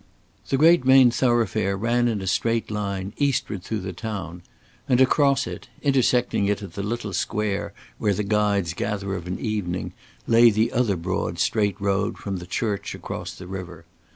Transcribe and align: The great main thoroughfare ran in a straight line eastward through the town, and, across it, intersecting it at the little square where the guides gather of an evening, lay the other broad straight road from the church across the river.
The 0.49 0.57
great 0.57 0.83
main 0.83 1.11
thoroughfare 1.11 1.77
ran 1.77 2.07
in 2.07 2.21
a 2.23 2.25
straight 2.25 2.71
line 2.71 3.13
eastward 3.17 3.61
through 3.61 3.81
the 3.81 3.93
town, 3.93 4.41
and, 4.89 4.99
across 4.99 5.45
it, 5.45 5.67
intersecting 5.83 6.47
it 6.47 6.63
at 6.63 6.73
the 6.73 6.81
little 6.81 7.13
square 7.13 7.71
where 7.99 8.15
the 8.15 8.23
guides 8.23 8.73
gather 8.73 9.13
of 9.13 9.27
an 9.27 9.37
evening, 9.37 9.93
lay 10.25 10.49
the 10.49 10.71
other 10.71 10.95
broad 10.95 11.37
straight 11.37 11.79
road 11.79 12.17
from 12.17 12.37
the 12.37 12.47
church 12.47 12.95
across 12.95 13.35
the 13.35 13.45
river. 13.45 13.85